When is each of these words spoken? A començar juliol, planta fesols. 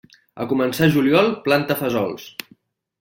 A 0.45 0.47
començar 0.53 0.87
juliol, 0.95 1.29
planta 1.49 1.77
fesols. 1.83 2.29